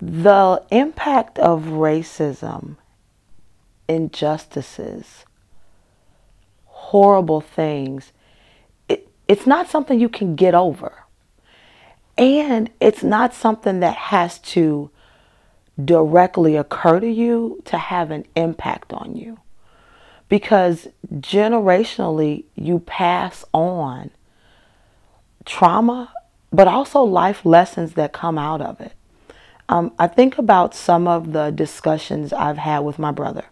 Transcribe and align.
the 0.00 0.62
impact 0.70 1.38
of 1.38 1.64
racism, 1.64 2.76
injustices, 3.88 5.24
horrible 6.66 7.40
things, 7.40 8.12
it, 8.88 9.08
it's 9.28 9.46
not 9.46 9.68
something 9.68 9.98
you 9.98 10.08
can 10.08 10.34
get 10.36 10.54
over. 10.54 10.92
And 12.18 12.70
it's 12.80 13.02
not 13.02 13.34
something 13.34 13.80
that 13.80 13.96
has 13.96 14.38
to 14.40 14.90
directly 15.82 16.56
occur 16.56 17.00
to 17.00 17.08
you 17.08 17.62
to 17.64 17.78
have 17.78 18.10
an 18.10 18.26
impact 18.36 18.92
on 18.92 19.16
you. 19.16 19.38
Because 20.28 20.88
generationally, 21.14 22.44
you 22.54 22.78
pass 22.80 23.44
on 23.52 24.10
trauma, 25.44 26.12
but 26.52 26.68
also 26.68 27.02
life 27.02 27.44
lessons 27.44 27.94
that 27.94 28.12
come 28.12 28.38
out 28.38 28.60
of 28.60 28.80
it. 28.80 28.92
Um, 29.72 29.94
I 29.98 30.06
think 30.06 30.36
about 30.36 30.74
some 30.74 31.08
of 31.08 31.32
the 31.32 31.48
discussions 31.48 32.30
I've 32.30 32.58
had 32.58 32.80
with 32.80 32.98
my 32.98 33.10
brother. 33.10 33.46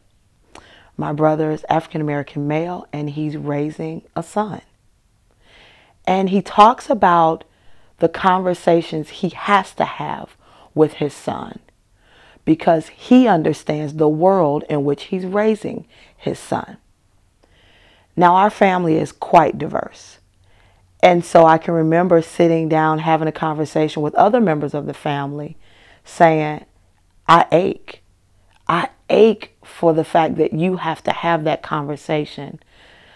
My 0.99 1.15
brother 1.15 1.51
is 1.51 1.65
African 1.71 2.03
American 2.03 2.47
male 2.47 2.87
and 2.93 3.09
he's 3.09 3.39
raising 3.39 4.03
a 4.15 4.23
son. 4.23 4.61
And 6.07 6.29
he 6.29 6.43
talks 6.43 6.91
about 6.91 7.45
the 8.01 8.09
conversations 8.11 9.09
he 9.09 9.31
has 9.31 9.73
to 9.77 9.87
have 9.87 10.37
with 10.75 10.95
his 10.95 11.15
son 11.15 11.61
because 12.45 12.89
he 12.89 13.27
understands 13.27 13.95
the 13.95 14.07
world 14.07 14.63
in 14.69 14.85
which 14.85 15.05
he's 15.05 15.25
raising 15.25 15.87
his 16.15 16.39
son. 16.39 16.77
Now, 18.15 18.35
our 18.35 18.51
family 18.51 18.97
is 18.97 19.11
quite 19.11 19.57
diverse. 19.57 20.19
And 21.03 21.25
so 21.25 21.47
I 21.47 21.57
can 21.57 21.73
remember 21.73 22.21
sitting 22.21 22.69
down 22.69 22.99
having 22.99 23.27
a 23.27 23.33
conversation 23.33 24.03
with 24.03 24.15
other 24.17 24.43
members 24.43 24.75
of 24.75 24.85
the 24.85 24.93
family 24.93 25.57
saying, 26.05 26.65
I 27.29 27.47
ache. 27.53 28.03
I 28.67 28.89
ache 29.09 29.57
for 29.65 29.93
the 29.93 30.05
fact 30.05 30.37
that 30.37 30.53
you 30.53 30.77
have 30.77 31.03
to 31.05 31.13
have 31.13 31.45
that 31.45 31.63
conversation. 31.63 32.61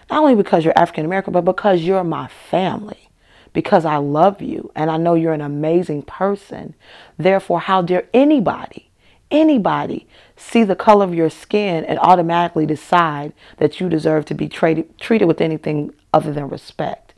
Not 0.09 0.21
only 0.21 0.35
because 0.35 0.63
you're 0.63 0.77
African 0.77 1.05
American, 1.05 1.33
but 1.33 1.45
because 1.45 1.81
you're 1.81 2.03
my 2.03 2.27
family. 2.27 3.09
Because 3.53 3.85
I 3.85 3.97
love 3.97 4.41
you 4.41 4.71
and 4.75 4.91
I 4.91 4.97
know 4.97 5.15
you're 5.15 5.33
an 5.33 5.41
amazing 5.41 6.03
person. 6.03 6.75
Therefore, 7.17 7.61
how 7.61 7.81
dare 7.81 8.07
anybody, 8.13 8.89
anybody 9.31 10.07
see 10.35 10.63
the 10.63 10.75
color 10.75 11.05
of 11.05 11.15
your 11.15 11.29
skin 11.29 11.85
and 11.85 11.97
automatically 11.99 12.65
decide 12.65 13.31
that 13.57 13.79
you 13.79 13.87
deserve 13.87 14.25
to 14.25 14.33
be 14.33 14.49
treated, 14.49 14.97
treated 14.97 15.25
with 15.25 15.39
anything 15.39 15.93
other 16.13 16.33
than 16.33 16.49
respect? 16.49 17.13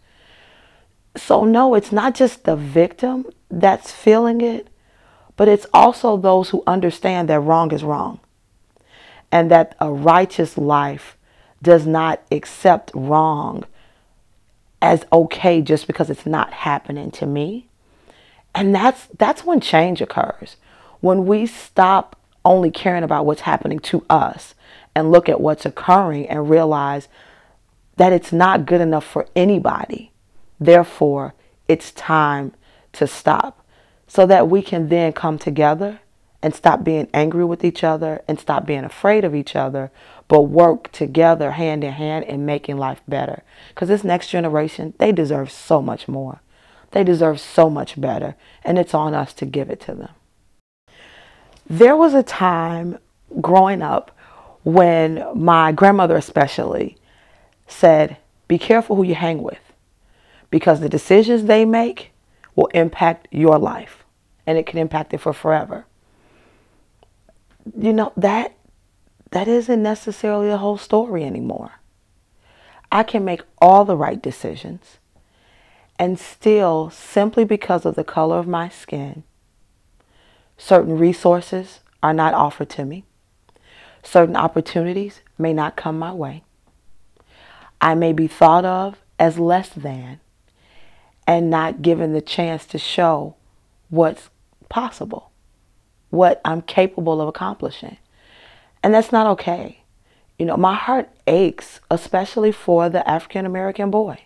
So, 1.16 1.44
no, 1.44 1.74
it's 1.74 1.92
not 1.92 2.14
just 2.14 2.44
the 2.44 2.56
victim 2.56 3.26
that's 3.50 3.92
feeling 3.92 4.42
it, 4.42 4.68
but 5.38 5.48
it's 5.48 5.66
also 5.74 6.18
those 6.18 6.50
who 6.50 6.64
understand 6.68 7.30
that 7.30 7.40
wrong 7.40 7.72
is 7.72 7.84
wrong 7.84 8.20
and 9.32 9.50
that 9.50 9.76
a 9.80 9.90
righteous 9.92 10.58
life 10.58 11.18
does 11.62 11.88
not 11.88 12.22
accept 12.32 12.92
wrong 12.94 13.64
as 14.82 15.06
okay 15.12 15.62
just 15.62 15.88
because 15.88 16.10
it's 16.10 16.26
not 16.26 16.52
happening 16.54 17.10
to 17.12 17.26
me. 17.26 17.68
And 18.54 18.76
that's 18.76 19.08
that's 19.18 19.46
when 19.46 19.60
change 19.62 20.02
occurs. 20.02 20.58
When 21.00 21.26
we 21.26 21.46
stop 21.46 22.16
only 22.44 22.72
caring 22.72 23.04
about 23.04 23.26
what's 23.26 23.42
happening 23.42 23.80
to 23.80 24.06
us 24.10 24.56
and 24.94 25.12
look 25.12 25.30
at 25.30 25.42
what's 25.42 25.66
occurring 25.66 26.28
and 26.28 26.50
realize 26.50 27.08
that 27.96 28.14
it's 28.14 28.34
not 28.34 28.66
good 28.66 28.82
enough 28.82 29.06
for 29.06 29.28
anybody 29.36 30.12
Therefore, 30.60 31.34
it's 31.68 31.92
time 31.92 32.54
to 32.94 33.08
stop 33.08 33.66
so 34.08 34.26
that 34.26 34.50
we 34.50 34.62
can 34.62 34.90
then 34.90 35.14
come 35.14 35.38
together 35.38 36.00
and 36.42 36.56
stop 36.56 36.84
being 36.84 37.08
angry 37.14 37.44
with 37.44 37.64
each 37.64 37.84
other 37.84 38.22
and 38.28 38.40
stop 38.40 38.66
being 38.66 38.84
afraid 38.84 39.26
of 39.26 39.36
each 39.36 39.56
other, 39.56 39.92
but 40.28 40.44
work 40.44 40.92
together 40.92 41.52
hand 41.52 41.84
in 41.84 41.94
hand 41.94 42.26
in 42.26 42.46
making 42.46 42.78
life 42.78 43.02
better. 43.08 43.44
Because 43.70 43.90
this 43.90 44.04
next 44.04 44.30
generation, 44.30 44.94
they 44.98 45.12
deserve 45.12 45.52
so 45.52 45.82
much 45.82 46.08
more. 46.08 46.42
They 46.92 47.04
deserve 47.04 47.40
so 47.40 47.70
much 47.70 48.00
better, 48.00 48.36
and 48.64 48.80
it's 48.80 48.94
on 48.94 49.14
us 49.14 49.34
to 49.34 49.46
give 49.46 49.70
it 49.70 49.82
to 49.82 49.96
them. 49.96 50.10
There 51.70 51.98
was 51.98 52.14
a 52.14 52.24
time 52.24 52.98
growing 53.42 53.82
up 53.82 54.12
when 54.64 55.26
my 55.36 55.72
grandmother, 55.72 56.16
especially, 56.16 56.98
said, 57.68 58.18
Be 58.48 58.58
careful 58.58 58.96
who 58.96 59.04
you 59.04 59.16
hang 59.16 59.44
with 59.44 59.60
because 60.50 60.80
the 60.80 60.90
decisions 60.90 61.44
they 61.44 61.66
make 61.66 62.12
will 62.58 62.68
impact 62.68 63.30
your 63.32 63.58
life 63.58 64.04
and 64.46 64.58
it 64.58 64.66
can 64.66 64.80
impact 64.80 65.14
it 65.14 65.20
for 65.20 65.32
forever. 65.32 65.86
You 67.80 67.94
know, 67.94 68.12
that 68.18 68.58
that 69.32 69.48
isn't 69.48 69.84
necessarily 69.84 70.48
the 70.48 70.58
whole 70.58 70.78
story 70.78 71.24
anymore. 71.24 71.72
I 72.92 73.04
can 73.04 73.24
make 73.24 73.42
all 73.60 73.86
the 73.86 73.96
right 73.96 74.22
decisions 74.22 74.98
and 76.00 76.20
still 76.20 76.90
simply 76.90 77.44
because 77.44 77.86
of 77.86 77.96
the 77.96 78.04
color 78.04 78.40
of 78.40 78.48
my 78.48 78.70
skin, 78.70 79.24
certain 80.58 80.98
resources 80.98 81.82
are 82.02 82.14
not 82.14 82.34
offered 82.34 82.70
to 82.72 82.86
me. 82.86 83.04
Certain 84.04 84.36
opportunities 84.36 85.22
may 85.38 85.54
not 85.54 85.76
come 85.76 86.00
my 86.00 86.14
way. 86.14 86.44
I 87.82 87.94
may 87.96 88.14
be 88.14 88.28
thought 88.28 88.64
of 88.64 88.98
as 89.20 89.38
less 89.38 89.70
than 89.70 90.20
and 91.28 91.50
not 91.50 91.82
given 91.82 92.14
the 92.14 92.22
chance 92.22 92.66
to 92.68 92.80
show 92.80 93.36
what's 93.90 94.30
possible, 94.70 95.32
what 96.10 96.42
I'm 96.46 96.62
capable 96.62 97.22
of 97.22 97.28
accomplishing. 97.28 97.98
And 98.82 98.94
that's 98.94 99.12
not 99.12 99.28
okay. 99.28 99.82
You 100.40 100.46
know, 100.46 100.56
my 100.58 100.74
heart 100.74 101.10
aches, 101.28 101.82
especially 101.92 102.52
for 102.52 102.90
the 102.90 103.08
African 103.08 103.46
American 103.46 103.92
boy. 103.92 104.22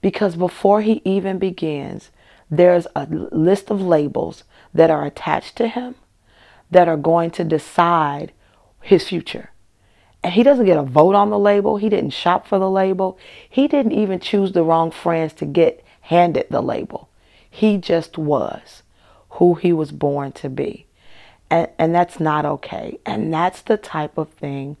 Because 0.00 0.36
before 0.36 0.80
he 0.82 1.02
even 1.04 1.38
begins, 1.38 2.10
there's 2.50 2.86
a 2.94 3.06
list 3.06 3.70
of 3.70 3.82
labels 3.82 4.44
that 4.72 4.90
are 4.90 5.04
attached 5.04 5.56
to 5.56 5.68
him 5.68 5.96
that 6.70 6.88
are 6.88 6.96
going 6.96 7.30
to 7.32 7.44
decide 7.44 8.32
his 8.82 9.08
future. 9.08 9.50
And 10.22 10.34
he 10.34 10.42
doesn't 10.42 10.66
get 10.66 10.76
a 10.76 10.82
vote 10.82 11.14
on 11.14 11.30
the 11.30 11.38
label. 11.38 11.76
He 11.78 11.88
didn't 11.88 12.10
shop 12.10 12.46
for 12.46 12.58
the 12.58 12.70
label. 12.70 13.18
He 13.48 13.66
didn't 13.66 13.92
even 13.92 14.20
choose 14.20 14.52
the 14.52 14.62
wrong 14.62 14.90
friends 14.90 15.32
to 15.34 15.46
get 15.46 15.84
handed 16.02 16.46
the 16.50 16.60
label. 16.60 17.08
He 17.48 17.78
just 17.78 18.18
was 18.18 18.82
who 19.30 19.54
he 19.54 19.72
was 19.72 19.92
born 19.92 20.32
to 20.32 20.48
be. 20.48 20.86
And, 21.48 21.68
and 21.78 21.94
that's 21.94 22.20
not 22.20 22.44
okay. 22.44 22.98
And 23.06 23.32
that's 23.32 23.62
the 23.62 23.76
type 23.76 24.18
of 24.18 24.30
thing 24.30 24.76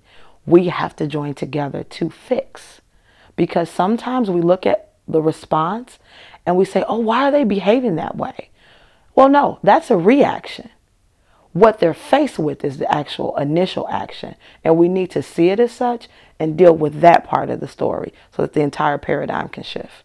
we 0.46 0.68
have 0.68 0.94
to 0.96 1.06
join 1.06 1.34
together 1.34 1.84
to 1.84 2.10
fix. 2.10 2.80
Because 3.36 3.70
sometimes 3.70 4.30
we 4.30 4.42
look 4.42 4.66
at 4.66 4.92
the 5.08 5.22
response 5.22 5.98
and 6.44 6.56
we 6.56 6.64
say, 6.64 6.84
oh, 6.86 6.98
why 6.98 7.28
are 7.28 7.30
they 7.30 7.44
behaving 7.44 7.96
that 7.96 8.16
way? 8.16 8.50
Well, 9.14 9.28
no, 9.28 9.58
that's 9.62 9.90
a 9.90 9.96
reaction. 9.96 10.70
What 11.52 11.80
they're 11.80 11.94
faced 11.94 12.38
with 12.38 12.64
is 12.64 12.78
the 12.78 12.92
actual 12.92 13.36
initial 13.36 13.88
action. 13.88 14.36
And 14.62 14.76
we 14.76 14.88
need 14.88 15.10
to 15.12 15.22
see 15.22 15.48
it 15.48 15.58
as 15.58 15.72
such 15.72 16.08
and 16.38 16.56
deal 16.56 16.74
with 16.74 17.00
that 17.00 17.24
part 17.24 17.50
of 17.50 17.60
the 17.60 17.68
story 17.68 18.12
so 18.34 18.42
that 18.42 18.52
the 18.52 18.60
entire 18.60 18.98
paradigm 18.98 19.48
can 19.48 19.64
shift. 19.64 20.04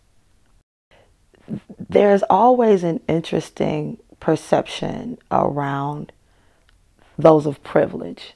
There's 1.78 2.23
always 2.23 2.83
an 2.83 3.00
interesting 3.07 4.00
perception 4.19 5.19
around 5.31 6.11
those 7.17 7.45
of 7.45 7.63
privilege. 7.63 8.33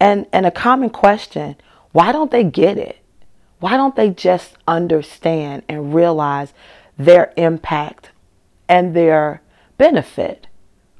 And, 0.00 0.26
and 0.32 0.44
a 0.44 0.50
common 0.50 0.90
question 0.90 1.56
why 1.92 2.12
don't 2.12 2.30
they 2.30 2.44
get 2.44 2.76
it? 2.76 2.98
Why 3.60 3.76
don't 3.76 3.96
they 3.96 4.10
just 4.10 4.56
understand 4.66 5.62
and 5.68 5.94
realize 5.94 6.52
their 6.96 7.32
impact 7.36 8.10
and 8.68 8.94
their 8.94 9.42
benefit 9.78 10.46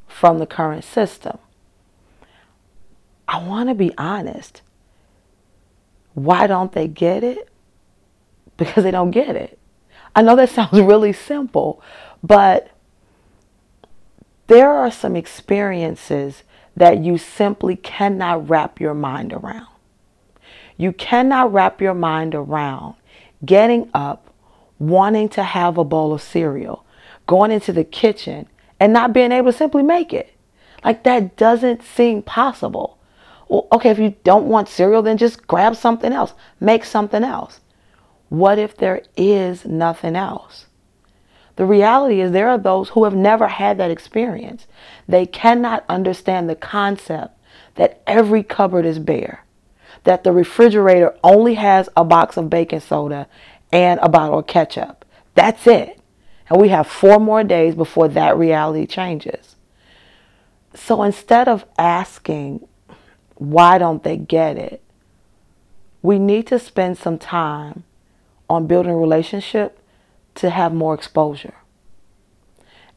from 0.07 0.39
the 0.39 0.47
current 0.47 0.85
system? 0.85 1.39
I 3.29 3.43
want 3.45 3.69
to 3.69 3.75
be 3.75 3.93
honest. 3.99 4.63
Why 6.15 6.47
don't 6.47 6.73
they 6.73 6.89
get 6.89 7.23
it? 7.23 7.49
Because 8.57 8.83
they 8.83 8.91
don't 8.91 9.11
get 9.11 9.37
it. 9.37 9.59
I 10.17 10.23
know 10.23 10.35
that 10.35 10.49
sounds 10.51 10.81
really 10.81 11.13
simple, 11.13 11.83
but 12.23 12.71
there 14.49 14.73
are 14.73 14.91
some 14.91 15.15
experiences 15.15 16.43
that 16.75 17.05
you 17.05 17.19
simply 17.19 17.77
cannot 17.77 18.49
wrap 18.49 18.81
your 18.81 18.95
mind 18.95 19.33
around. 19.33 19.67
You 20.77 20.93
cannot 20.93 21.53
wrap 21.53 21.81
your 21.81 21.95
mind 21.95 22.35
around 22.35 22.95
getting 23.45 23.91
up, 23.95 24.33
wanting 24.79 25.29
to 25.29 25.43
have 25.43 25.77
a 25.77 25.85
bowl 25.85 26.13
of 26.13 26.23
cereal, 26.23 26.85
going 27.27 27.51
into 27.51 27.73
the 27.73 27.85
kitchen, 27.85 28.49
and 28.81 28.93
not 28.93 29.13
being 29.13 29.33
able 29.33 29.53
to 29.53 29.59
simply 29.59 29.83
make 29.83 30.13
it. 30.13 30.33
Like 30.85 31.05
that 31.05 31.37
doesn't 31.37 31.83
seem 31.83 32.23
possible. 32.23 32.98
Well, 33.49 33.67
okay, 33.73 33.91
if 33.91 33.99
you 33.99 34.15
don't 34.25 34.47
want 34.47 34.69
cereal, 34.69 35.03
then 35.03 35.17
just 35.17 35.47
grab 35.47 35.75
something 35.75 36.13
else, 36.13 36.35
make 36.61 36.85
something 36.85 37.25
else. 37.25 37.61
What 38.29 38.59
if 38.59 38.77
there 38.77 39.03
is 39.17 39.65
nothing 39.65 40.17
else? 40.17 40.67
The 41.57 41.65
reality 41.65 42.21
is, 42.21 42.31
there 42.31 42.49
are 42.49 42.59
those 42.59 42.91
who 42.91 43.05
have 43.05 43.17
never 43.17 43.49
had 43.49 43.79
that 43.79 43.91
experience. 43.91 44.67
They 45.09 45.27
cannot 45.27 45.85
understand 45.89 46.49
the 46.49 46.55
concept 46.55 47.37
that 47.75 48.01
every 48.07 48.43
cupboard 48.43 48.85
is 48.85 48.99
bare, 48.99 49.45
that 50.05 50.25
the 50.25 50.33
refrigerator 50.33 51.17
only 51.25 51.55
has 51.55 51.89
a 51.97 52.05
box 52.05 52.37
of 52.37 52.51
baking 52.51 52.81
soda 52.81 53.27
and 53.73 53.99
a 54.01 54.09
bottle 54.09 54.39
of 54.39 54.47
ketchup. 54.47 55.05
That's 55.35 55.67
it. 55.67 56.01
And 56.49 56.61
we 56.61 56.69
have 56.69 56.87
four 56.87 57.19
more 57.19 57.45
days 57.45 57.75
before 57.75 58.09
that 58.09 58.37
reality 58.37 58.87
changes. 58.87 59.57
So 60.75 61.03
instead 61.03 61.49
of 61.49 61.65
asking, 61.77 62.69
why 63.39 63.79
don't 63.79 64.03
they 64.03 64.17
get 64.17 64.57
it? 64.57 64.83
We 66.03 66.19
need 66.19 66.47
to 66.49 66.59
spend 66.59 66.99
some 66.99 67.19
time 67.19 67.85
on 68.49 68.67
building 68.67 68.95
relationship 68.95 69.81
to 70.37 70.51
have 70.51 70.73
more 70.73 70.95
exposure. 70.95 71.55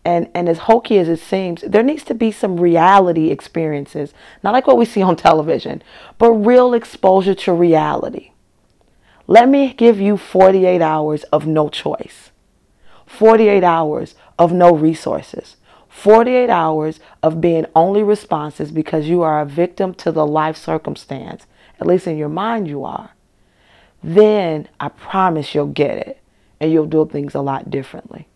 And, 0.04 0.30
and 0.34 0.50
as 0.50 0.60
hokey 0.60 0.98
as 0.98 1.08
it 1.08 1.20
seems, 1.20 1.62
there 1.62 1.84
needs 1.84 2.04
to 2.06 2.16
be 2.16 2.32
some 2.32 2.60
reality 2.60 3.30
experiences, 3.30 4.14
not 4.44 4.54
like 4.54 4.66
what 4.66 4.78
we 4.78 4.86
see 4.86 5.02
on 5.02 5.16
television, 5.30 5.84
but 6.18 6.32
real 6.32 6.74
exposure 6.74 7.36
to 7.36 7.54
reality. 7.54 8.32
Let 9.28 9.48
me 9.48 9.74
give 9.74 10.00
you 10.00 10.18
48 10.18 10.82
hours 10.82 11.24
of 11.26 11.46
no 11.46 11.70
choice, 11.70 12.32
48 13.06 13.64
hours 13.64 14.16
of 14.40 14.52
no 14.52 14.74
resources, 14.74 15.58
48 15.92 16.50
hours 16.50 17.00
of 17.22 17.42
being 17.42 17.66
only 17.76 18.02
responses 18.02 18.72
because 18.72 19.08
you 19.08 19.22
are 19.22 19.42
a 19.42 19.46
victim 19.46 19.94
to 19.96 20.12
the 20.12 20.26
life 20.26 20.56
circumstance, 20.56 21.46
at 21.80 21.86
least 21.86 22.08
in 22.08 22.18
your 22.18 22.30
mind 22.30 22.68
you 22.68 22.86
are. 22.86 23.12
Then 24.02 24.70
I 24.80 24.88
promise 24.88 25.54
you'll 25.54 25.68
get 25.68 25.98
it 25.98 26.22
and 26.60 26.72
you'll 26.72 26.86
do 26.86 27.06
things 27.06 27.36
a 27.36 27.42
lot 27.42 27.70
differently. 27.70 28.28